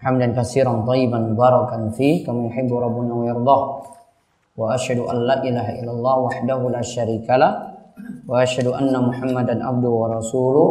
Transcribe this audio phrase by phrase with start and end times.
[0.00, 3.62] Hamdan katsiran thayyiban mubarakan fi kama yuhibbu rabbuna wa yardah.
[4.56, 7.52] Wa asyhadu an la ilaha illallah wahdahu la syarikalah
[8.24, 10.68] wa asyhadu anna Muhammadan abduhu wa rasuluh.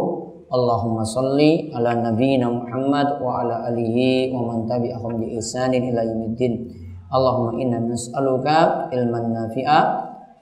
[0.50, 6.66] Allahumma salli ala nabiyyina Muhammad wa ala alihi wa man tabi'ahum bi ihsanin ila yaumiddin.
[7.06, 9.80] Allahumma inna nas'aluka ilman nafi'a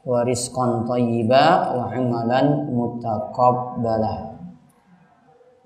[0.08, 4.32] wa rizqan thayyiba wa amalan mutaqabbala.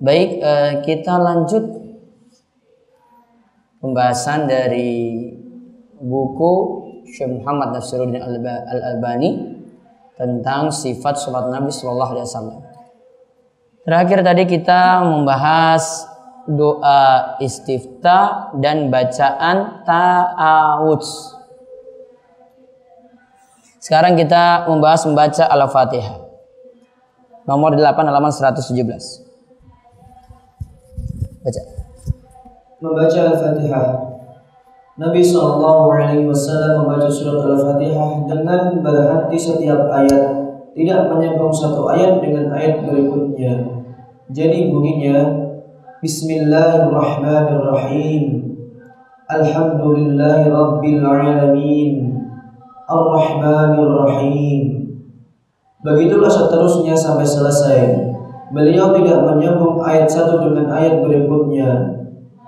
[0.03, 1.82] Baik, eh, kita lanjut
[3.83, 5.29] pembahasan dari
[5.99, 6.53] buku
[7.11, 9.59] Syekh Muhammad Nasiruddin Al-Albani
[10.15, 12.63] tentang sifat sholat Nabi Shallallahu Alaihi Wasallam.
[13.83, 16.07] Terakhir tadi kita membahas
[16.47, 21.35] doa istifta dan bacaan ta'awudz.
[23.83, 26.23] Sekarang kita membahas membaca Al-Fatihah.
[27.51, 28.79] Nomor 8 halaman 117.
[31.43, 31.82] Baca.
[32.83, 33.95] Membaca Al-Fatihah.
[34.99, 40.35] Nabi Shallallahu Alaihi Wasallam membaca surat Al-Fatihah dengan berhenti setiap ayat,
[40.75, 43.87] tidak menyambung satu ayat dengan ayat berikutnya.
[44.35, 45.47] Jadi bunyinya
[46.03, 48.51] Bismillahirrahmanirrahim.
[49.31, 52.19] Alhamdulillahi Rabbil Alamin.
[52.91, 54.91] Ar-Rahmanir-Rahim.
[55.87, 58.11] Begitulah seterusnya sampai selesai.
[58.51, 62.02] Beliau tidak menyambung ayat satu dengan ayat berikutnya.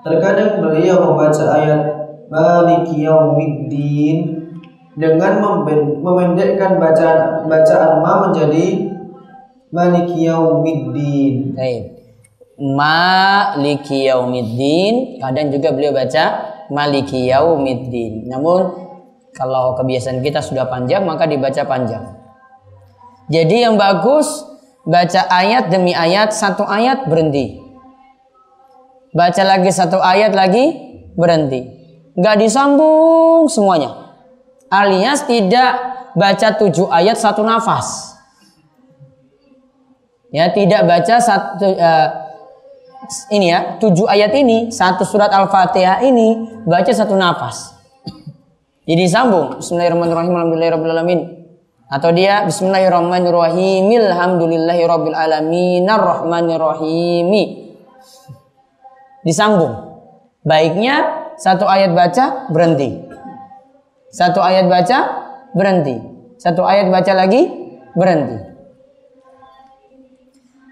[0.04, 1.80] Terkadang beliau membaca ayat
[2.28, 4.16] Maliki Yaumiddin
[5.00, 5.40] dengan
[6.04, 8.92] memendekkan bacaan bacaan ma menjadi
[9.72, 11.56] Maliki Yaumiddin.
[11.56, 11.82] Baik.
[12.60, 16.24] Maliki Yaumiddin, kadang juga beliau baca
[16.68, 18.28] Maliki Yaumiddin.
[18.28, 18.76] Namun
[19.32, 22.04] kalau kebiasaan kita sudah panjang maka dibaca panjang.
[23.32, 24.44] Jadi yang bagus
[24.84, 27.63] baca ayat demi ayat, satu ayat berhenti.
[29.14, 30.74] Baca lagi satu ayat lagi
[31.14, 31.62] berhenti.
[32.18, 34.18] Gak disambung semuanya.
[34.66, 35.78] Alias tidak
[36.18, 38.18] baca tujuh ayat satu nafas.
[40.34, 42.08] Ya tidak baca satu uh,
[43.30, 47.70] ini ya tujuh ayat ini satu surat al-fatihah ini baca satu nafas.
[48.84, 51.20] Jadi sambung Bismillahirrahmanirrahim Alhamdulillahirrahmanirrahim
[51.88, 55.88] Atau dia Bismillahirrahmanirrahim Alhamdulillahirrahmanirrahim alamin
[59.24, 59.96] Disambung.
[60.44, 63.00] Baiknya satu ayat baca berhenti.
[64.12, 64.98] Satu ayat baca
[65.56, 65.96] berhenti.
[66.38, 67.48] Satu ayat baca lagi
[67.96, 68.36] berhenti.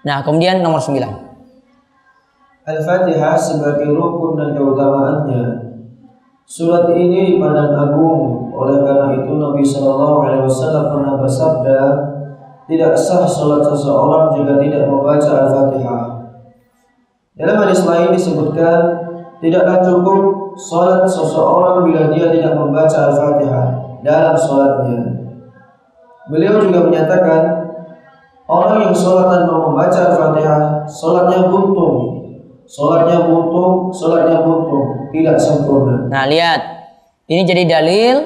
[0.04, 1.00] Nah kemudian nomor 9
[2.62, 5.42] Al-Fatihah sebagai rukun dan keutamaannya.
[6.46, 8.54] Surat ini dipandang agung.
[8.54, 11.80] Oleh karena itu Nabi Shallallahu Alaihi Wasallam pernah bersabda
[12.70, 16.21] tidak sah sholat seseorang jika tidak membaca Al-Fatihah.
[17.32, 18.80] Dalam hadis lain disebutkan
[19.40, 20.20] tidaklah cukup
[20.60, 23.66] sholat seseorang bila dia tidak membaca Al-Fatihah
[24.04, 25.00] dalam sholatnya.
[26.28, 27.40] Beliau juga menyatakan
[28.46, 32.22] orang yang sholat tanpa membaca Al-Fatihah sholatnya buntung
[32.72, 36.08] Sholatnya buntung, sholatnya buntung, tidak sempurna.
[36.08, 36.60] Nah lihat,
[37.28, 38.22] ini jadi dalil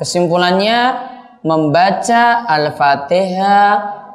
[0.00, 0.96] kesimpulannya
[1.44, 3.68] membaca Al-Fatihah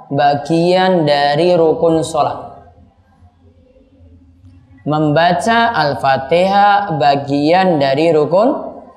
[0.10, 2.51] bagian dari rukun sholat.
[4.82, 8.50] Membaca Al-Fatihah bagian dari rukun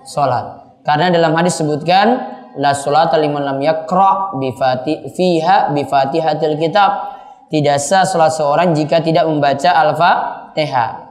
[0.09, 0.81] sholat.
[0.81, 2.17] Karena dalam hadis sebutkan
[2.56, 6.91] la sholat liman lam yakra bifati fiha bifatihatil kitab.
[7.53, 11.05] Tidak sah sholat seorang jika tidak membaca Al-Fatihah.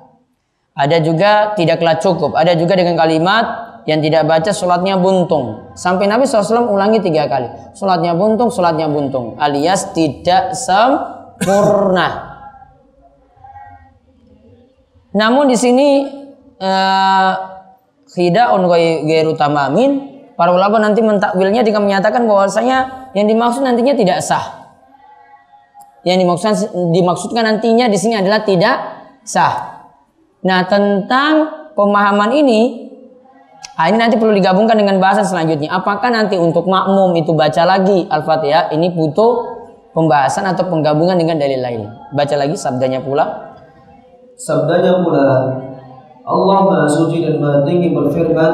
[0.73, 2.33] Ada juga tidaklah cukup.
[2.33, 3.45] Ada juga dengan kalimat
[3.85, 5.69] yang tidak baca sholatnya buntung.
[5.77, 7.77] Sampai Nabi SAW ulangi tiga kali.
[7.77, 9.37] Sholatnya buntung, sholatnya buntung.
[9.37, 12.32] Alias tidak sempurna.
[15.13, 16.05] Namun di sini
[18.13, 18.61] khidaun
[19.05, 24.73] gairu tamamin para ulama nanti mentakwilnya jika menyatakan bahwasanya yang dimaksud nantinya tidak sah.
[26.03, 26.55] Yang dimaksudkan
[26.91, 28.75] dimaksudkan nantinya di sini adalah tidak
[29.23, 29.85] sah.
[30.43, 31.33] Nah, tentang
[31.77, 32.83] pemahaman ini
[33.73, 35.73] Nah, ini nanti perlu digabungkan dengan bahasan selanjutnya.
[35.73, 38.69] Apakah nanti untuk makmum itu baca lagi Al-Fatihah?
[38.69, 39.31] Ini butuh
[39.97, 41.81] pembahasan atau penggabungan dengan dalil lain.
[42.13, 43.52] Baca lagi sabdanya pula.
[44.33, 45.53] Sabdanya pula,
[46.23, 48.53] Allah Maha Suci dan Maha Tinggi berfirman,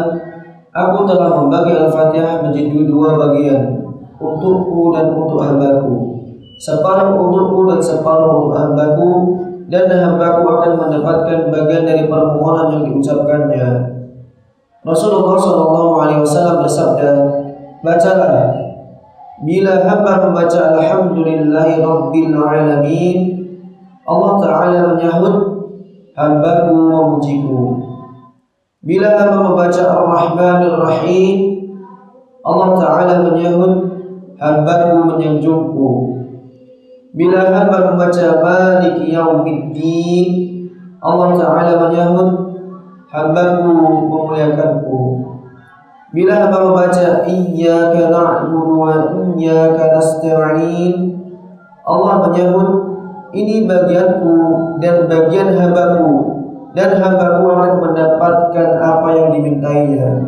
[0.69, 3.89] Aku telah membagi Al-Fatihah menjadi dua bagian,
[4.21, 6.19] untukku dan untuk hambaku.
[6.59, 9.11] Separuh untukku dan separuh untuk hambaku,
[9.69, 13.69] dan hambaku akan mendapatkan bagian dari permohonan yang diucapkannya.
[14.85, 15.37] Rasulullah
[16.21, 17.09] Wasallam bersabda,
[17.81, 18.59] bacalah
[19.39, 23.17] bila hamba membaca Alhamdulillahi Rabbil Alamin,
[24.03, 25.58] Allah Taala menyahut
[26.19, 27.60] hambaku memujiku.
[28.83, 31.38] Bila hamba membaca Ar-Rahmanir Rahim,
[32.44, 33.74] Allah Taala menyahut
[34.36, 35.89] hambaku menyanjungku.
[37.16, 40.27] Bila hamba membaca Malik Yaumiddin,
[41.00, 42.30] Allah Taala menyahut
[43.07, 43.71] hambaku
[44.12, 45.00] memuliakanku.
[46.12, 48.92] Bila hamba membaca Iyyaka na'budu wa
[49.39, 50.94] iyyaka nasta'in,
[51.88, 52.88] Allah menyahut
[53.33, 54.35] ini bagianku
[54.81, 56.37] dan bagian hambaku.
[56.73, 60.21] Dan hambaku akan mendapatkan apa yang dimintainya.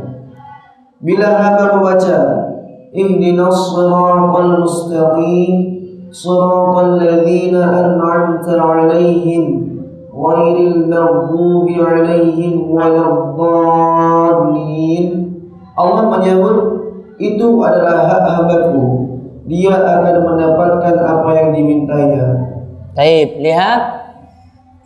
[1.01, 2.17] Bila hamba membaca
[2.91, 5.53] Ihdinas siratal mustaqim
[6.11, 9.45] siratal ladzina an'amta 'alaihim
[10.11, 13.85] ghairil maghdubi 'alaihim waladdallin.
[15.77, 16.57] Allah menyebut
[17.21, 19.13] itu adalah hak hambaku.
[19.45, 22.40] Dia akan mendapatkan apa yang dimintainya
[22.91, 23.81] Taib, lihat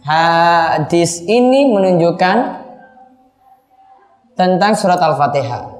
[0.05, 2.37] hadis ini menunjukkan
[4.37, 5.73] tentang surat Al-Fatihah.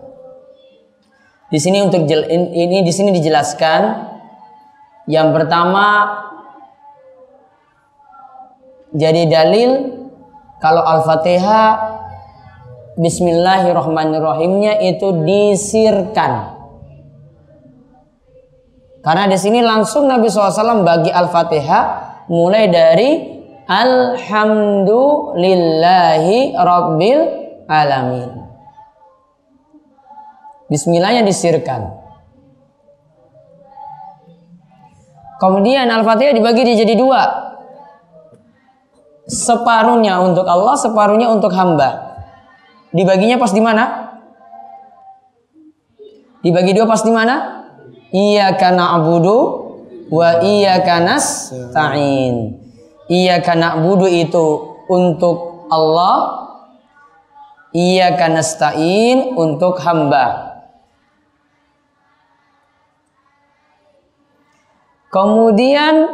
[1.54, 4.10] Di sini untuk ini di sini dijelaskan
[5.06, 6.18] yang pertama
[8.90, 9.94] jadi dalil
[10.58, 11.94] kalau Al-Fatihah
[12.96, 16.58] Bismillahirrahmanirrahimnya itu disirkan.
[19.06, 23.34] Karena di sini langsung Nabi SAW bagi Al-Fatihah mulai dari
[23.66, 27.22] Alhamdulillahi Rabbil
[27.66, 28.46] Alamin.
[30.70, 31.90] Bismillahnya disirkan.
[35.42, 37.46] Kemudian Al-Fatihah dibagi jadi dua.
[39.26, 42.22] Separuhnya untuk Allah, separuhnya untuk hamba.
[42.94, 44.14] Dibaginya pas di mana?
[46.46, 47.66] Dibagi dua pas di mana?
[48.14, 49.65] Iya karena abudu
[50.10, 52.62] wa iyyaka nasta'in.
[53.06, 54.46] Iyyaka na'budu itu
[54.90, 56.50] untuk Allah,
[57.74, 60.56] iyyaka nasta'in untuk hamba.
[65.14, 66.12] Kemudian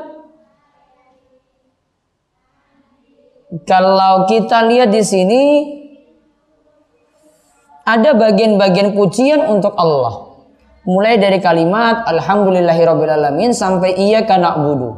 [3.65, 5.43] kalau kita lihat di sini
[7.81, 10.30] ada bagian-bagian pujian untuk Allah.
[10.81, 14.97] Mulai dari kalimat Alhamdulillahirrabbilalamin sampai iya kana budu.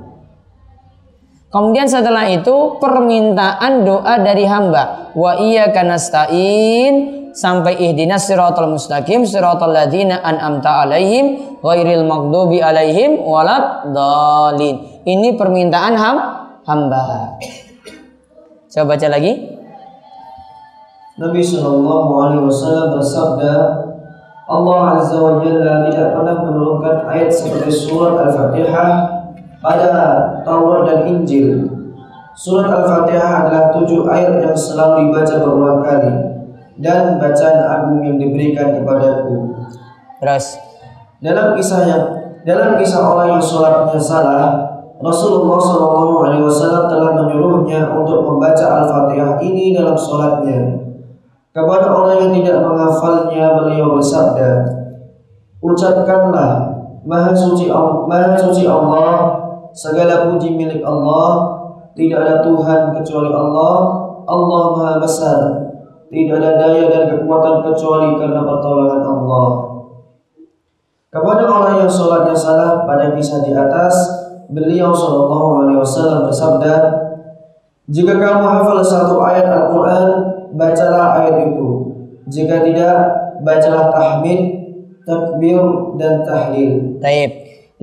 [1.51, 5.13] Kemudian setelah itu permintaan doa dari hamba.
[5.13, 13.91] Wa iya kanastain sampai ihdinas siratal mustaqim siratal ladina an'amta alaihim ghairil maghdubi alaihim walad
[13.91, 15.03] dalin.
[15.03, 16.17] Ini permintaan ham,
[16.63, 17.35] hamba.
[18.71, 19.33] Coba baca lagi.
[21.13, 23.53] Nabi Shallallahu Alaihi Wasallam bersabda,
[24.43, 28.91] Allah Azza wa Jalla tidak pernah menurunkan ayat seperti surat Al-Fatihah
[29.63, 29.91] pada
[30.43, 31.63] Taurat dan Injil.
[32.35, 36.13] Surat Al-Fatihah adalah tujuh ayat yang selalu dibaca berulang kali
[36.83, 39.55] dan bacaan agung yang diberikan kepadaku.
[40.19, 40.59] Terus
[41.23, 41.97] dalam kisahnya,
[42.43, 44.47] dalam kisah orang yang sholatnya salah,
[44.99, 50.82] Rasulullah SAW telah menyuruhnya untuk membaca Al-Fatihah ini dalam sholatnya.
[51.53, 54.65] Kepada orang yang tidak menghafalnya beliau bersabda,
[55.61, 56.73] Ucapkanlah
[57.05, 57.69] Maha suci,
[58.09, 59.37] Maha suci Allah,
[59.69, 61.61] segala puji milik Allah,
[61.93, 63.73] tidak ada Tuhan kecuali Allah,
[64.25, 65.39] Allah Maha Besar,
[66.09, 69.47] tidak ada daya dan kekuatan kecuali karena pertolongan Allah.
[71.13, 73.93] Kepada orang yang sholatnya salah pada kisah di atas,
[74.49, 76.73] beliau Shallallahu Alaihi Wasallam bersabda,
[77.93, 80.09] jika kamu hafal satu ayat Al-Quran,
[80.53, 81.69] bacalah ayat itu.
[82.29, 82.97] Jika tidak,
[83.43, 84.41] bacalah tahmid,
[85.03, 85.61] takbir,
[85.99, 86.97] dan tahlil.
[87.03, 87.31] Taib.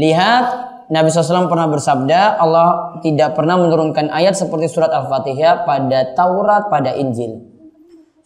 [0.01, 0.45] Lihat
[0.91, 6.97] Nabi SAW pernah bersabda Allah tidak pernah menurunkan ayat seperti surat Al-Fatihah pada Taurat, pada
[6.97, 7.47] Injil.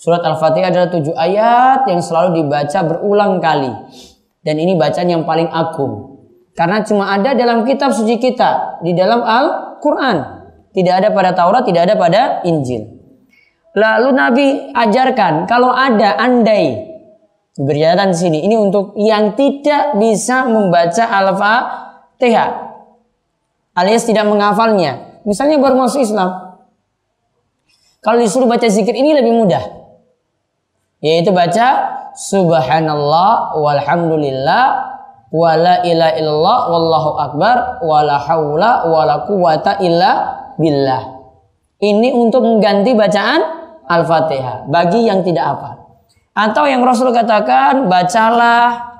[0.00, 3.72] Surat Al-Fatihah adalah tujuh ayat yang selalu dibaca berulang kali.
[4.44, 6.20] Dan ini bacaan yang paling agung.
[6.54, 8.80] Karena cuma ada dalam kitab suci kita.
[8.84, 10.44] Di dalam Al-Quran.
[10.74, 12.93] Tidak ada pada Taurat, tidak ada pada Injil.
[13.74, 16.94] Lalu Nabi ajarkan kalau ada andai
[17.58, 22.64] diberitakan di sini ini untuk yang tidak bisa membaca al-fatihah
[23.74, 25.22] alias tidak menghafalnya.
[25.26, 26.30] Misalnya baru masuk Islam.
[28.00, 29.64] Kalau disuruh baca zikir ini lebih mudah.
[31.02, 31.68] Yaitu baca
[32.16, 34.64] subhanallah walhamdulillah
[35.34, 40.12] wala ilaha illallah wallahu akbar wala haula wala quwata illa
[40.60, 41.02] billah.
[41.80, 45.70] Ini untuk mengganti bacaan Al-Fatihah bagi yang tidak apa.
[46.34, 48.90] Atau yang Rasul katakan bacalah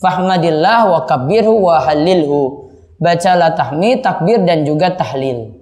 [0.00, 2.70] fahmadillah wa kabbirhu wa halilhu.
[2.96, 5.52] Bacalah tahmid, takbir dan juga tahlil.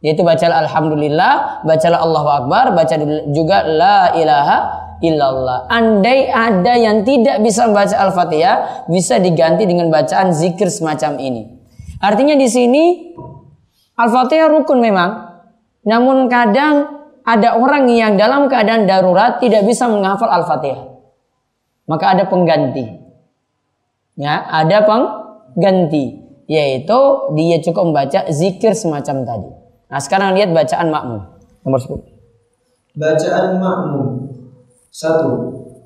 [0.00, 2.96] Yaitu bacalah alhamdulillah, bacalah Allahu akbar, baca
[3.28, 4.58] juga la ilaha
[5.04, 5.68] illallah.
[5.68, 11.42] Andai ada yang tidak bisa membaca Al-Fatihah, bisa diganti dengan bacaan zikir semacam ini.
[12.00, 12.84] Artinya di sini
[14.00, 15.28] Al-Fatihah rukun memang,
[15.84, 20.90] namun kadang ada orang yang dalam keadaan darurat tidak bisa menghafal Al-Fatihah.
[21.86, 22.86] Maka ada pengganti.
[24.18, 27.00] Ya, ada pengganti yaitu
[27.32, 29.50] dia cukup membaca zikir semacam tadi.
[29.88, 31.20] Nah, sekarang lihat bacaan makmum.
[31.64, 32.98] Nomor 10.
[32.98, 34.08] Bacaan makmum.
[34.92, 35.30] Satu.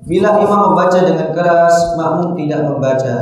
[0.07, 3.15] Bila imam membaca dengan keras, makmum tidak membaca.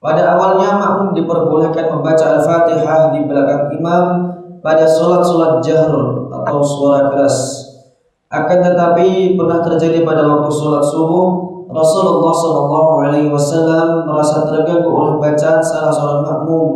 [0.00, 4.04] Pada awalnya makmum diperbolehkan membaca Al-Fatihah di belakang imam
[4.60, 7.66] pada sholat-sholat jahr atau suara keras.
[8.30, 11.26] Akan tetapi pernah terjadi pada waktu sholat subuh,
[11.66, 16.66] Rasulullah Shallallahu Alaihi Wasallam merasa terganggu oleh bacaan salah seorang makmum.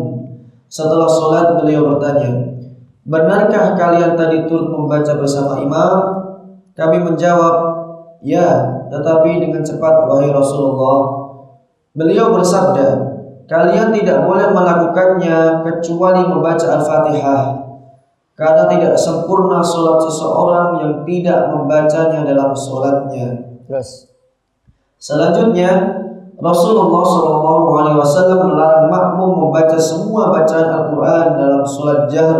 [0.66, 2.58] Setelah sholat beliau bertanya,
[3.06, 5.98] benarkah kalian tadi turut membaca bersama imam?
[6.74, 7.54] Kami menjawab,
[8.26, 11.30] ya, tetapi dengan cepat wahai Rasulullah.
[11.94, 13.14] Beliau bersabda,
[13.46, 17.42] kalian tidak boleh melakukannya kecuali membaca Al-Fatihah
[18.34, 23.58] karena tidak sempurna sholat seseorang yang tidak membacanya dalam sholatnya.
[23.70, 24.10] Terus.
[24.98, 25.70] Selanjutnya,
[26.34, 32.38] Rasulullah Shallallahu Alaihi Wasallam melarang makmum membaca semua bacaan Al-Quran dalam sholat jahr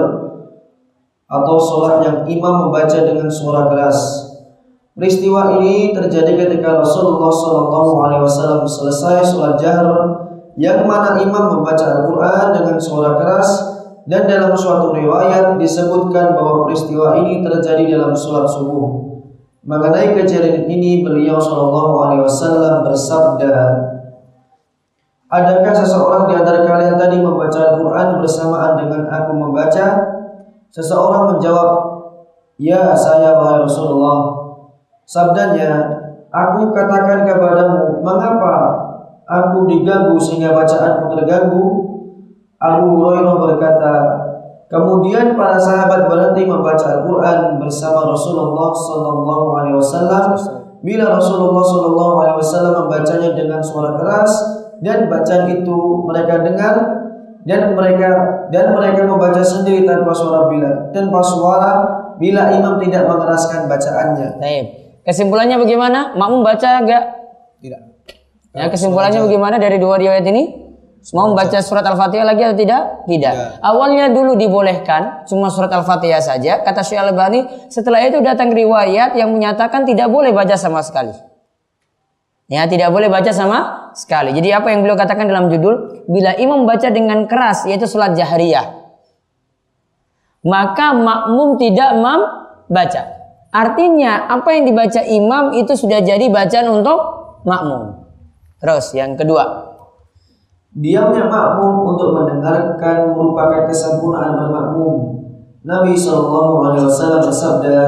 [1.31, 4.31] atau sholat yang imam membaca dengan suara keras.
[4.99, 9.87] Peristiwa ini terjadi ketika Rasulullah Shallallahu Alaihi Wasallam selesai sholat jahr
[10.59, 13.49] yang mana imam membaca Al-Quran dengan suara keras
[14.05, 19.17] dan dalam suatu riwayat disebutkan bahwa peristiwa ini terjadi dalam sholat subuh.
[19.65, 23.57] Mengenai kejadian ini beliau Shallallahu Alaihi Wasallam bersabda,
[25.33, 29.87] Adakah seseorang di antara kalian tadi membaca Al-Quran bersamaan dengan aku membaca?
[30.69, 31.71] Seseorang menjawab,
[32.61, 34.37] Ya saya wahai Rasulullah.
[35.09, 38.55] Sabdanya, Aku katakan kepadamu, mengapa
[39.23, 41.65] aku diganggu sehingga bacaanku terganggu?
[42.65, 43.95] Abu Hurairah berkata,
[44.73, 50.25] kemudian para sahabat berhenti membaca Al-Quran bersama Rasulullah Sallallahu Alaihi Wasallam.
[50.81, 54.33] Bila Rasulullah Sallallahu Alaihi Wasallam membacanya dengan suara keras
[54.81, 55.77] dan bacaan itu
[56.09, 56.75] mereka dengar
[57.45, 58.11] dan mereka
[58.49, 61.73] dan mereka membaca sendiri tanpa suara bila tanpa suara
[62.17, 64.41] bila imam tidak mengeraskan bacaannya.
[64.41, 64.65] Baik.
[65.05, 66.17] Kesimpulannya bagaimana?
[66.17, 67.05] Makmum baca enggak?
[67.61, 67.81] Tidak.
[68.57, 70.64] Ya, kesimpulannya bagaimana dari dua riwayat ini?
[71.13, 73.05] Mau membaca surat Al-Fatihah lagi atau tidak?
[73.05, 73.61] Tidak.
[73.61, 76.65] Awalnya dulu dibolehkan cuma surat Al-Fatihah saja.
[76.65, 81.13] Kata Syekh Al-Albani, setelah itu datang riwayat yang menyatakan tidak boleh baca sama sekali.
[82.49, 84.33] Ya, tidak boleh baca sama sekali.
[84.33, 88.73] Jadi apa yang beliau katakan dalam judul, bila imam membaca dengan keras yaitu salat jahriyah,
[90.45, 93.03] maka makmum tidak membaca.
[93.53, 96.99] Artinya apa yang dibaca imam itu sudah jadi bacaan untuk
[97.45, 98.09] makmum.
[98.61, 99.74] Terus yang kedua,
[100.75, 105.23] Diamnya makmum untuk mendengarkan merupakan kesempurnaan bermakmum.
[105.63, 107.79] Nabi Shallallahu Alaihi Wasallam bersabda,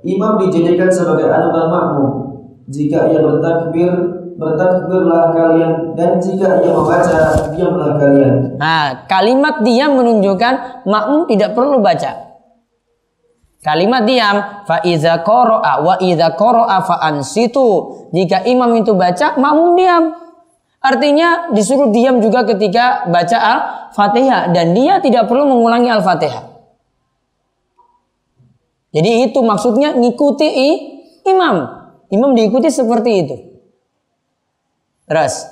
[0.00, 2.10] imam dijadikan sebagai anugerah makmum.
[2.72, 3.92] Jika ia bertakbir,
[4.40, 8.56] bertakbirlah kalian, dan jika ia membaca, diamlah kalian.
[8.56, 12.32] Nah, kalimat diam menunjukkan makmum tidak perlu baca.
[13.62, 17.92] Kalimat diam, fa iza qara'a wa iza qara'a fa ansitu.
[18.10, 20.04] Jika imam itu baca, makmum diam.
[20.82, 26.50] Artinya disuruh diam juga ketika baca Al-Fatihah dan dia tidak perlu mengulangi Al-Fatihah.
[28.92, 30.48] Jadi itu maksudnya ngikuti
[31.22, 31.56] imam.
[32.10, 33.36] Imam diikuti seperti itu.
[35.06, 35.48] Terus.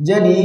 [0.00, 0.38] Jadi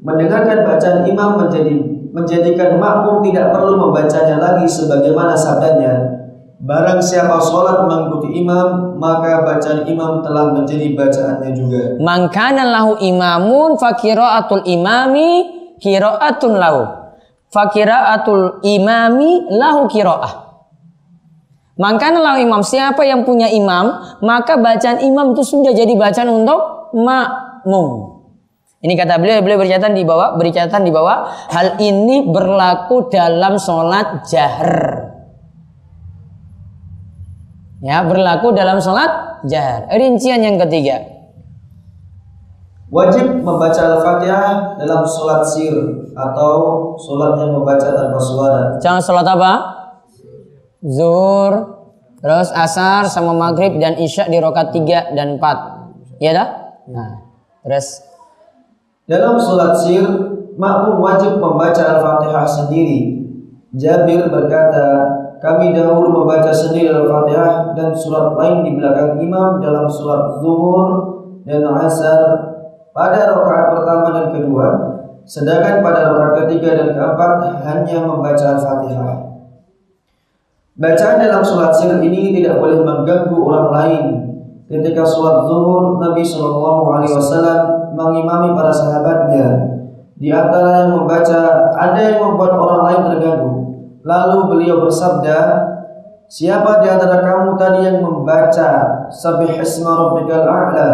[0.00, 1.74] mendengarkan bacaan imam menjadi
[2.14, 6.13] menjadikan makmum tidak perlu membacanya lagi sebagaimana sabdanya
[6.62, 11.82] Barang siapa sholat mengikuti imam, maka bacaan imam telah menjadi bacaannya juga.
[11.98, 15.50] Mangkana lahu imamun fakiraatul imami
[15.82, 16.82] kiraatun lahu.
[17.50, 20.32] Fakiraatul imami lahu kiraah.
[21.74, 22.62] Mangkana lahu imam.
[22.62, 28.14] Siapa yang punya imam, maka bacaan imam itu sudah jadi bacaan untuk makmum.
[28.84, 31.24] Ini kata beliau, beliau bercatatan di bawah, bercatatan di bawah.
[31.50, 35.13] Hal ini berlaku dalam sholat jahr.
[37.84, 39.84] Ya, berlaku dalam sholat jahar.
[39.92, 41.04] Rincian yang ketiga.
[42.88, 45.74] Wajib membaca Al-Fatihah dalam sholat sir
[46.16, 46.52] atau
[46.96, 48.80] sholat yang membaca tanpa suara.
[48.80, 49.52] Jangan sholat apa?
[50.80, 51.52] Zuhur,
[52.24, 56.24] terus asar sama maghrib dan isya di rokat 3 dan 4.
[56.24, 56.48] Iya dah?
[56.88, 57.10] Nah,
[57.68, 58.00] terus
[59.04, 60.08] Dalam sholat sir,
[60.56, 63.28] makmum wajib membaca Al-Fatihah sendiri.
[63.76, 70.40] Jabir berkata, kami dahulu membaca sendiri Al-Fatihah dan surat lain di belakang imam dalam surat
[70.40, 70.88] Zuhur
[71.44, 72.20] dan Asar
[72.96, 74.68] pada rakaat pertama dan kedua,
[75.28, 79.36] sedangkan pada rakaat ketiga dan keempat hanya membaca Al-Fatihah.
[80.80, 84.04] Bacaan dalam surat sir ini tidak boleh mengganggu orang lain.
[84.64, 87.60] Ketika surat zuhur, Nabi Shallallahu Alaihi Wasallam
[87.92, 89.46] mengimami para sahabatnya.
[90.16, 93.64] Di antara yang membaca, ada yang membuat orang lain terganggu.
[94.04, 95.72] Lalu beliau bersabda,
[96.24, 98.70] Siapa di antara kamu tadi yang membaca
[99.12, 100.90] Sabih rabbikal a'la?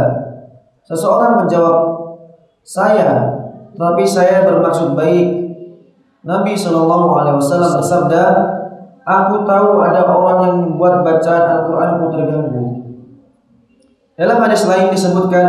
[0.86, 1.78] Seseorang menjawab,
[2.66, 3.40] Saya,
[3.74, 5.28] tapi saya bermaksud baik.
[6.20, 8.24] Nabi Shallallahu Alaihi Wasallam bersabda,
[9.00, 12.64] Aku tahu ada orang yang membuat bacaan Al-Quranku terganggu.
[14.20, 15.48] Dalam hadis lain disebutkan,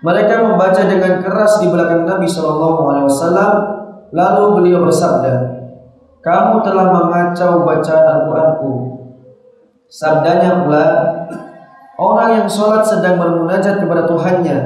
[0.00, 3.52] mereka membaca dengan keras di belakang Nabi Shallallahu Alaihi Wasallam,
[4.14, 5.49] lalu beliau bersabda,
[6.20, 8.72] kamu telah mengacau bacaan Al-Quranku.
[9.88, 10.86] Sabdanya pula,
[11.96, 14.58] orang yang sholat sedang bermunajat kepada Tuhannya.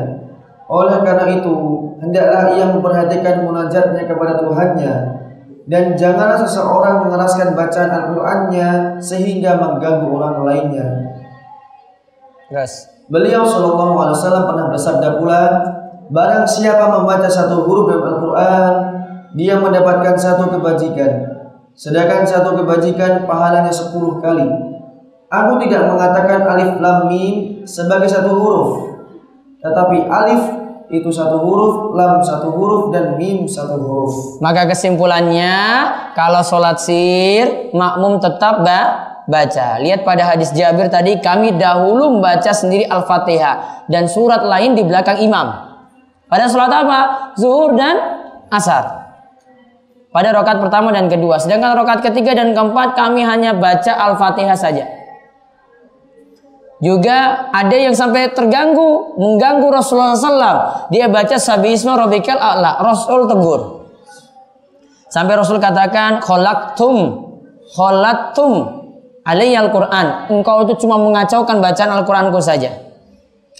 [0.66, 1.54] Oleh karena itu,
[2.02, 4.94] hendaklah ia memperhatikan munajatnya kepada Tuhannya.
[5.64, 10.86] Dan janganlah seseorang mengeraskan bacaan Al-Qur'annya sehingga mengganggu orang lainnya.
[12.52, 12.92] Terus.
[13.08, 15.42] Beliau Shallallahu Alaihi Wasallam pernah bersabda pula,
[16.08, 18.72] barang siapa membaca satu huruf dalam Al-Quran,
[19.36, 21.33] dia mendapatkan satu kebajikan.
[21.74, 24.46] Sedangkan satu kebajikan pahalanya sepuluh kali.
[25.26, 28.70] Aku tidak mengatakan alif lam mim sebagai satu huruf.
[29.58, 30.42] Tetapi alif
[30.94, 34.38] itu satu huruf, lam satu huruf, dan mim satu huruf.
[34.38, 35.54] Maka kesimpulannya,
[36.14, 38.80] kalau sholat sir, makmum tetap ba
[39.26, 39.82] baca.
[39.82, 43.90] Lihat pada hadis Jabir tadi, kami dahulu membaca sendiri Al-Fatihah.
[43.90, 45.74] Dan surat lain di belakang imam.
[46.30, 47.00] Pada sholat apa?
[47.34, 47.98] Zuhur dan
[48.54, 49.03] asar
[50.14, 51.42] pada rokat pertama dan kedua.
[51.42, 54.86] Sedangkan rokat ketiga dan keempat kami hanya baca Al-Fatihah saja.
[56.78, 60.58] Juga ada yang sampai terganggu, mengganggu Rasulullah SAW.
[60.94, 62.78] Dia baca Sabisma Robikal A'la.
[62.78, 63.60] Rasul tegur.
[65.10, 67.24] Sampai Rasul katakan, Kholaktum,
[67.74, 68.52] Kholaktum,
[69.24, 70.06] al Quran.
[70.28, 72.84] Engkau itu cuma mengacaukan bacaan Al-Quranku saja.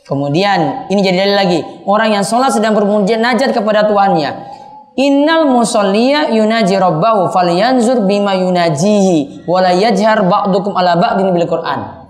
[0.05, 1.65] Kemudian ini jadi lagi.
[1.89, 4.55] Orang yang sholat sedang bermunajat kepada Tuhannya.
[4.95, 12.07] Innal musalliya yunaji rabbahu falyanzur bima yunajihi wala yajhar ba'dukum ala ba'din bil Qur'an.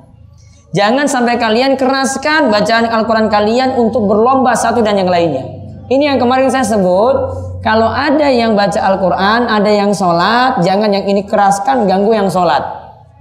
[0.77, 5.49] Jangan sampai kalian keraskan bacaan Al-Quran kalian untuk berlomba satu dan yang lainnya.
[5.89, 7.17] Ini yang kemarin saya sebut.
[7.65, 12.61] Kalau ada yang baca Al-Quran, ada yang sholat, jangan yang ini keraskan, ganggu yang sholat.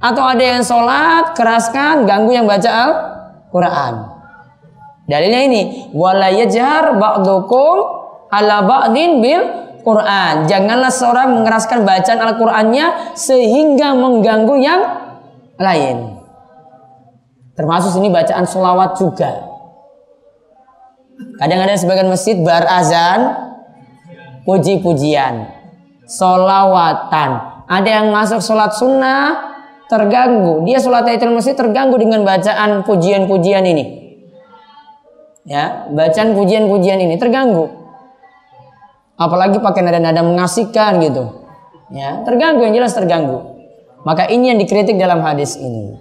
[0.03, 3.93] Atau ada yang sholat, keraskan, ganggu yang baca Al-Quran.
[5.07, 5.61] Dalilnya ini,
[5.95, 8.02] wala yajhar ba'dukum
[8.33, 9.41] ala ba'din bil
[9.85, 10.49] Quran.
[10.49, 14.81] Janganlah seorang mengeraskan bacaan Al-Qur'annya sehingga mengganggu yang
[15.59, 16.17] lain.
[17.53, 19.53] Termasuk ini bacaan solawat juga.
[21.37, 23.37] Kadang ada sebagian masjid bar azan,
[24.49, 25.45] puji-pujian,
[26.09, 27.29] solawatan.
[27.69, 29.53] Ada yang masuk sholat sunnah
[29.91, 30.65] terganggu.
[30.65, 33.85] Dia sholat tahiyatul masjid terganggu dengan bacaan pujian-pujian ini.
[35.43, 37.82] Ya, bacaan pujian-pujian ini terganggu
[39.23, 41.47] apalagi pakai nada-nada mengasihkan gitu.
[41.93, 43.39] Ya terganggu yang jelas terganggu.
[44.03, 45.95] Maka ini yang dikritik dalam hadis ini.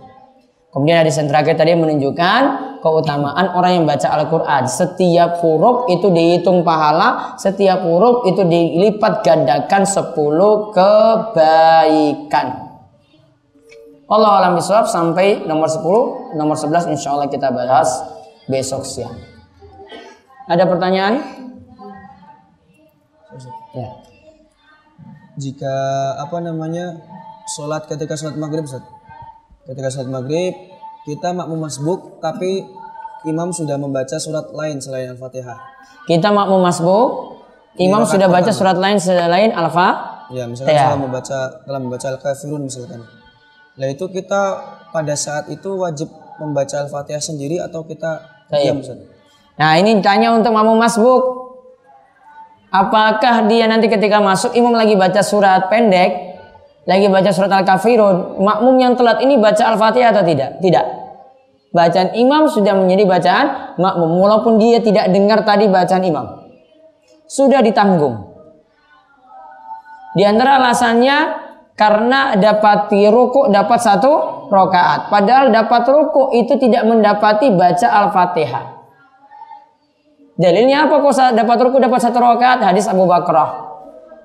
[0.72, 2.40] Kemudian hadis yang terakhir tadi menunjukkan
[2.80, 4.64] keutamaan orang yang baca Al-Quran.
[4.66, 10.16] Setiap huruf itu dihitung pahala setiap huruf itu dilipat gandakan 10
[10.72, 12.46] kebaikan.
[14.08, 17.88] Allah alam bisawab sampai nomor 10 nomor 11 insya Allah kita bahas
[18.48, 19.14] besok siang.
[20.48, 21.22] Ada pertanyaan?
[23.72, 23.88] Ya.
[25.40, 25.74] Jika
[26.20, 27.00] apa namanya
[27.56, 28.84] sholat ketika sholat maghrib, Ustaz.
[29.64, 30.52] Ketika sholat maghrib
[31.02, 32.62] kita makmum masbuk tapi
[33.26, 35.58] imam sudah membaca surat lain selain al-fatihah.
[36.06, 37.38] Kita makmum masbuk,
[37.78, 40.10] imam sudah baca surat lain selain al-fatihah.
[40.32, 40.96] Ya, misalkan ya.
[40.96, 43.04] membaca dalam membaca al-kafirun misalkan.
[43.76, 44.42] Nah itu kita
[44.92, 46.08] pada saat itu wajib
[46.40, 48.80] membaca al-fatihah sendiri atau kita diam?
[49.58, 51.41] Nah ini tanya untuk makmum masbuk.
[52.72, 56.40] Apakah dia nanti ketika masuk imam lagi baca surat pendek,
[56.88, 60.56] lagi baca surat Al-Kafirun, makmum yang telat ini baca Al-Fatihah atau tidak?
[60.56, 60.86] Tidak.
[61.72, 66.26] Bacaan imam sudah menjadi bacaan makmum walaupun dia tidak dengar tadi bacaan imam.
[67.28, 68.32] Sudah ditanggung.
[70.16, 71.16] Di antara alasannya
[71.76, 74.12] karena dapati ruku dapat satu
[74.48, 75.12] rokaat.
[75.12, 78.81] Padahal dapat ruku itu tidak mendapati baca Al-Fatihah.
[80.42, 80.98] Dalilnya apa?
[80.98, 82.58] Kok dapat ruku dapat satu rokaat?
[82.66, 83.70] Hadis Abu Bakrah.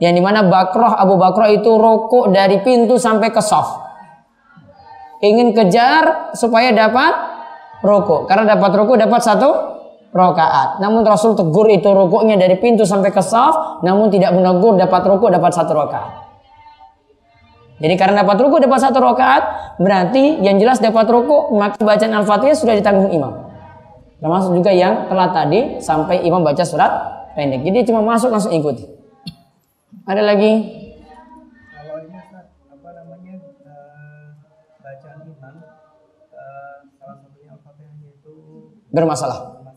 [0.01, 3.85] Yang di mana Bakroh Abu Bakroh itu rokok dari pintu sampai ke soft
[5.17, 7.13] ingin kejar supaya dapat
[7.81, 8.29] rokok.
[8.29, 9.49] Karena dapat rokok dapat satu
[10.17, 15.03] rokaat namun Rasul tegur itu rokoknya dari pintu sampai ke soft namun tidak menegur dapat
[15.03, 16.11] rokok dapat satu rokaat
[17.77, 19.43] jadi karena dapat rokok dapat satu rokaat
[19.77, 23.46] berarti yang jelas dapat rokok maka bacaan al-fatihah sudah ditanggung imam
[24.17, 26.91] termasuk juga yang telah tadi sampai imam baca surat
[27.37, 28.97] pendek jadi cuma masuk langsung ikuti
[30.07, 30.63] ada lagi?
[31.67, 33.43] Kalau ini Ustaz, apa namanya
[34.79, 35.55] bacaan imam
[36.95, 38.31] salah satunya al-fatihahnya itu
[38.87, 39.67] bermasalah.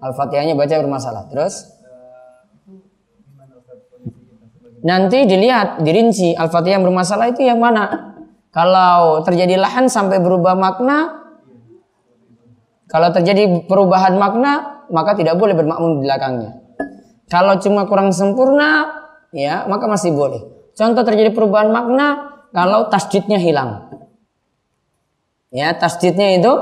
[0.00, 1.28] Al-fatihahnya baca bermasalah.
[1.28, 1.68] Terus?
[1.68, 1.84] Sebagai
[4.84, 8.16] Nanti dilihat, dirinci Al-Fatihah yang bermasalah itu yang mana?
[8.52, 11.23] Kalau terjadi lahan sampai berubah makna,
[12.88, 16.50] kalau terjadi perubahan makna, maka tidak boleh bermakmum di belakangnya.
[17.32, 18.92] Kalau cuma kurang sempurna,
[19.32, 20.44] ya maka masih boleh.
[20.76, 23.90] Contoh terjadi perubahan makna kalau tasjidnya hilang.
[25.54, 26.52] Ya, tasjidnya itu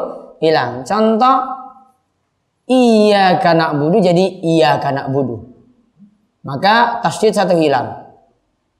[0.44, 0.85] hilang.
[0.85, 1.37] Contoh
[2.68, 5.48] iya kanak budu jadi iya kanak budu.
[6.44, 8.14] Maka tasjid satu hilang.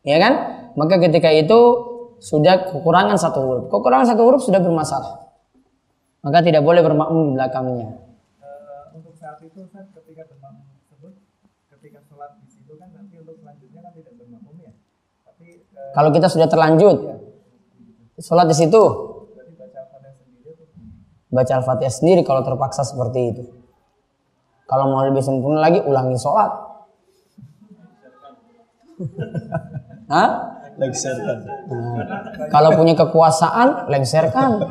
[0.03, 0.33] Ya kan?
[0.75, 1.61] Maka ketika itu
[2.23, 3.65] sudah kekurangan satu huruf.
[3.71, 5.22] Kekurangan satu huruf sudah bermasalah.
[6.23, 7.89] Maka tidak boleh bermakmum di belakangnya.
[7.91, 11.13] uh, untuk saat itu Ustaz ketika bermakmum tersebut
[11.75, 14.73] ketika sholat di situ kan nanti untuk selanjutnya kan tidak bermakmum ya.
[15.27, 16.97] Tapi uh, Kalau kita sudah terlanjut,
[18.23, 18.83] sholat di situ,
[19.35, 20.65] berarti baca al-fatihah sendiri itu
[21.33, 23.43] baca Al-Fatihah sendiri kalau terpaksa seperti itu.
[24.71, 26.49] Kalau mau lebih sempurna lagi, ulangi sholat.
[30.07, 30.31] Hah?
[30.79, 31.39] Lengserkan.
[32.49, 34.63] Kalau punya kekuasaan, lengserkan.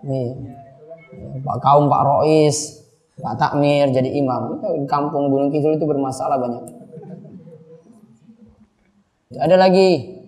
[0.00, 0.32] Nih,
[1.44, 2.56] Pak Kaum, Pak Rois,
[3.20, 4.56] Pak Takmir jadi imam.
[4.60, 6.64] Di kampung Gunung Kidul itu bermasalah banyak.
[9.36, 10.20] Ada lagi.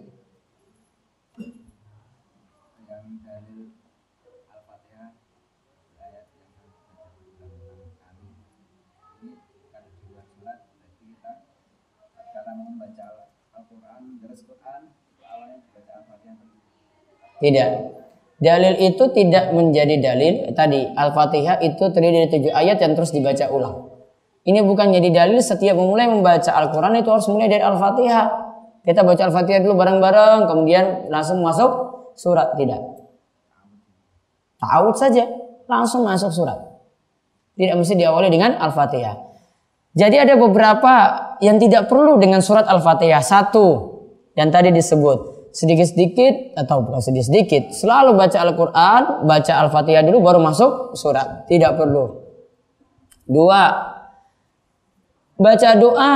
[17.43, 18.02] Tidak.
[18.43, 23.47] Dalil itu tidak menjadi dalil tadi Al-Fatihah itu terdiri dari tujuh ayat yang terus dibaca
[23.55, 23.87] ulang.
[24.43, 28.27] Ini bukan jadi dalil setiap memulai membaca Al-Quran itu harus mulai dari Al-Fatihah.
[28.83, 31.71] Kita baca Al-Fatihah dulu bareng-bareng, kemudian langsung masuk
[32.19, 32.59] surat.
[32.59, 32.83] Tidak.
[34.59, 35.23] Ta'awud saja,
[35.71, 36.59] langsung masuk surat.
[37.55, 39.23] Tidak mesti diawali dengan Al-Fatihah.
[39.95, 40.95] Jadi ada beberapa
[41.39, 43.23] yang tidak perlu dengan surat Al-Fatihah.
[43.23, 43.67] Satu,
[44.35, 47.77] yang tadi disebut sedikit-sedikit atau bukan sedikit-sedikit.
[47.77, 51.45] Selalu baca Al-Quran baca Al-Fatihah dulu baru masuk surat.
[51.47, 52.25] Tidak perlu.
[53.29, 53.63] Dua
[55.37, 56.13] baca doa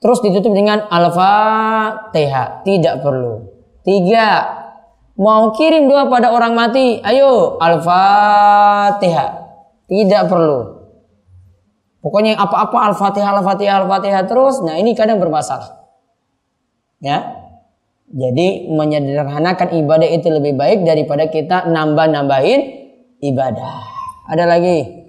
[0.00, 3.52] terus ditutup dengan Al-Fatihah tidak perlu.
[3.84, 4.26] Tiga
[5.20, 9.30] mau kirim doa pada orang mati ayo Al-Fatihah
[9.92, 10.88] tidak perlu.
[12.00, 14.64] Pokoknya apa-apa Al-Fatihah Al-Fatihah Al-Fatihah terus.
[14.64, 15.84] Nah ini kadang bermasalah.
[17.04, 17.43] Ya
[18.10, 22.60] jadi menyederhanakan ibadah itu lebih baik daripada kita nambah-nambahin
[23.24, 23.80] ibadah.
[24.28, 25.04] Ada lagi?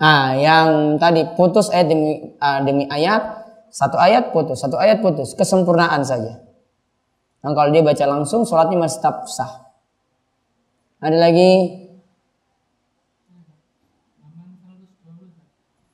[0.00, 3.20] Ah, yang tadi putus ayat demi ah, demi ayat,
[3.68, 6.40] satu ayat putus, satu ayat putus, kesempurnaan saja.
[7.44, 9.68] Nah, kalau dia baca langsung, sholatnya masih tetap sah.
[11.04, 11.79] Ada lagi?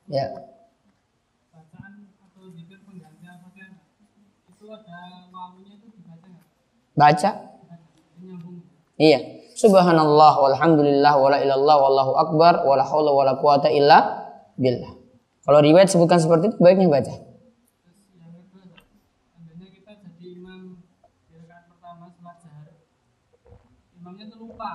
[0.07, 0.31] Ya.
[1.51, 3.75] bacaan atau zikir pengganti al-fatihah
[4.47, 4.99] itu ada
[5.35, 6.31] wawunya itu dibaca?
[6.95, 7.31] Baca.
[8.97, 9.19] Iya.
[9.57, 14.95] Subhanallah walhamdulillah wala ilallah wallahu akbar wala haula wala quwata illa billah.
[15.42, 17.11] Kalau riwayat sebutkan seperti itu baiknya baca.
[17.11, 18.07] Terus
[24.23, 24.69] yang kedua,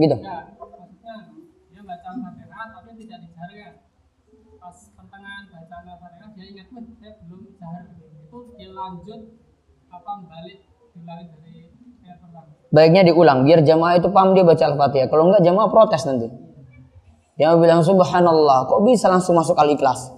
[0.00, 0.49] seandainya
[8.80, 9.20] lanjut
[9.92, 10.58] apa balik
[10.96, 11.60] diulangi dari
[12.00, 12.48] ayat pertama.
[12.72, 15.08] Baiknya diulang biar jamaah itu paham dia baca Al-Fatihah.
[15.12, 16.28] Kalau enggak jamaah protes nanti.
[17.36, 20.12] Dia bilang subhanallah, kok bisa langsung masuk al-ikhlas?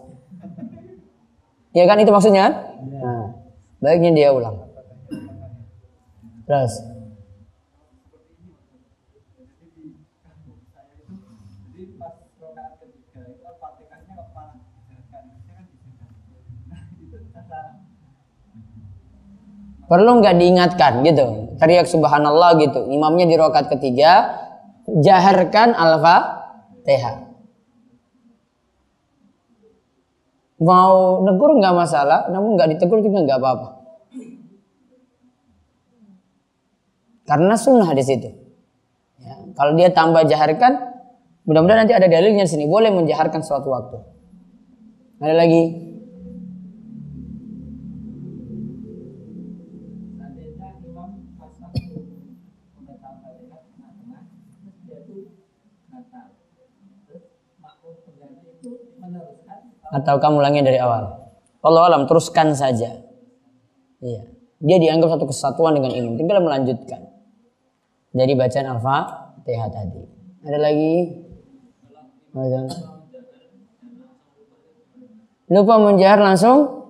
[1.71, 2.51] Ya kan itu maksudnya?
[2.83, 3.39] Nah,
[3.79, 4.59] baiknya dia ulang.
[6.45, 6.83] Terus.
[19.91, 22.87] Perlu nggak diingatkan gitu, teriak subhanallah gitu.
[22.89, 24.41] Imamnya di rokat ketiga,
[24.89, 27.29] jaharkan al-fatihah.
[30.63, 33.69] Mau negur nggak masalah, namun nggak ditegur juga nggak apa-apa.
[37.27, 38.31] Karena sunnah di situ.
[39.23, 40.73] Ya, kalau dia tambah jaharkan,
[41.47, 42.65] mudah-mudahan nanti ada dalilnya di sini.
[42.67, 43.99] Boleh menjaharkan suatu waktu.
[45.23, 45.92] Ada lagi?
[59.93, 61.21] Atau kamu ulangi dari awal?
[61.63, 62.97] Allah alam teruskan saja.
[64.01, 64.23] Iya.
[64.63, 66.15] Dia dianggap satu kesatuan dengan imam.
[66.17, 67.13] Tinggal melanjutkan.
[68.13, 70.03] Jadi bacaan Al-Fatihah tadi.
[70.43, 70.95] Ada lagi?
[75.53, 76.89] Lupa menjahar langsung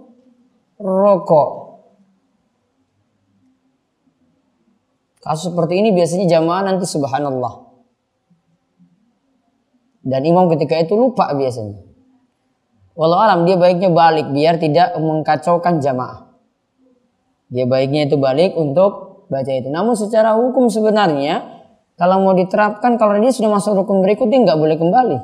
[0.78, 1.50] rokok.
[5.22, 7.61] Kasus seperti ini biasanya jamaah nanti subhanallah.
[10.02, 11.78] Dan imam ketika itu lupa biasanya.
[12.92, 16.28] Walau alam dia baiknya balik biar tidak mengkacaukan jamaah.
[17.48, 19.70] Dia baiknya itu balik untuk baca itu.
[19.70, 21.64] Namun secara hukum sebenarnya
[21.96, 25.18] kalau mau diterapkan kalau dia sudah masuk rukun berikut dia nggak boleh kembali.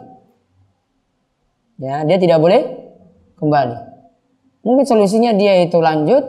[1.79, 2.63] Ya, dia tidak boleh
[3.37, 3.77] kembali.
[4.65, 6.25] Mungkin solusinya dia itu lanjut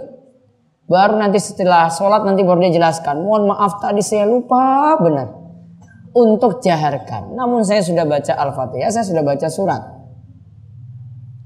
[0.90, 3.24] baru nanti setelah sholat nanti baru dia jelaskan.
[3.24, 5.39] Mohon maaf tadi saya lupa benar
[6.14, 7.34] untuk jaharkan.
[7.38, 9.82] Namun saya sudah baca Al-Fatihah, saya sudah baca surat.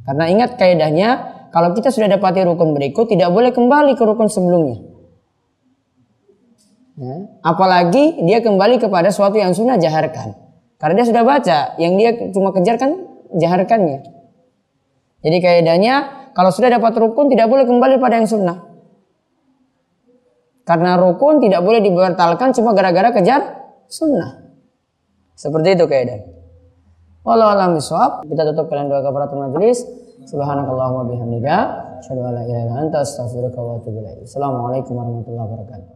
[0.03, 1.09] Karena ingat kaidahnya,
[1.55, 4.83] kalau kita sudah dapati rukun berikut, tidak boleh kembali ke rukun sebelumnya.
[6.93, 7.15] Ya.
[7.41, 10.35] Apalagi dia kembali kepada suatu yang sunnah jaharkan.
[10.77, 12.91] Karena dia sudah baca, yang dia cuma kejar kan
[13.31, 14.03] jaharkannya.
[15.23, 18.59] Jadi kaidahnya, kalau sudah dapat rukun tidak boleh kembali pada yang sunnah.
[20.67, 23.41] Karena rukun tidak boleh dibatalkan cuma gara-gara kejar
[23.87, 24.42] sunnah.
[25.33, 26.19] Seperti itu kaidah.
[27.23, 28.27] Wallahu a'lam bishawab.
[28.27, 29.81] Kita tutup kalian dua kafaratul majelis.
[30.23, 31.55] Subhanakallahumma bihamdika
[31.99, 34.23] asyhadu an la ilaha illa anta astaghfiruka wa atubu ilaik.
[34.23, 35.92] Assalamualaikum warahmatullahi wabarakatuh.